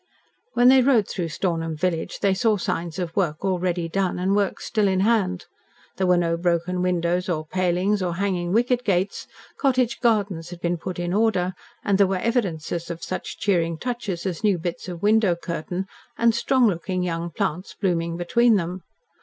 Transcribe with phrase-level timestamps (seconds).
[0.53, 4.59] When they rode through Stornham village they saw signs of work already done and work
[4.59, 5.45] still in hand.
[5.97, 9.27] There were no broken windows or palings or hanging wicket gates;
[9.59, 11.53] cottage gardens had been put in order,
[11.85, 15.85] and there were evidences of such cheering touches as new bits of window curtain
[16.17, 18.81] and strong looking young plants blooming between them.